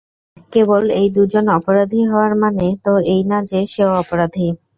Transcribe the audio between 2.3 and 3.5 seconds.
মানে তো এই না